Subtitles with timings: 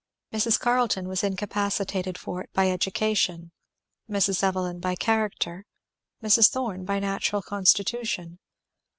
[0.33, 0.59] Mrs.
[0.59, 3.51] Carleton was incapacitated for it by education;
[4.09, 4.41] Mrs.
[4.41, 5.67] Evelyn by character;
[6.23, 6.49] Mrs.
[6.49, 8.39] Thorn by natural constitution.